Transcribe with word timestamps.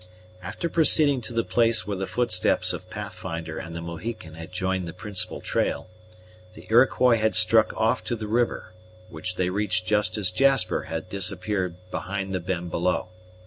After 0.41 0.67
proceeding 0.67 1.21
to 1.21 1.31
the 1.33 1.43
place 1.43 1.85
where 1.85 1.95
the 1.97 2.07
footsteps 2.07 2.73
of 2.73 2.89
Pathfinder 2.89 3.59
and 3.59 3.75
the 3.75 3.83
Mohican 3.83 4.33
had 4.33 4.51
joined 4.51 4.87
the 4.87 4.93
principal 4.97 5.41
trail, 5.41 5.91
the 6.55 6.65
Iroquois 6.71 7.17
had 7.17 7.35
struck 7.35 7.71
off 7.77 8.03
to 8.05 8.15
the 8.15 8.25
river, 8.27 8.71
which 9.09 9.35
they 9.35 9.51
reached 9.51 9.85
just 9.85 10.17
as 10.17 10.31
Jasper 10.31 10.85
had 10.85 11.07
disappeared 11.07 11.75
behind 11.91 12.33
the 12.33 12.39
bend 12.39 12.71
below. 12.71 13.09